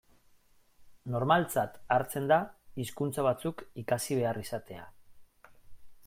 [1.15, 2.39] Normaltzat hartzen da
[2.83, 4.87] hizkuntza batzuk ikasi behar izatea.